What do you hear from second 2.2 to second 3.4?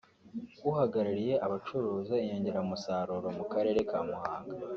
inyongeramusaruro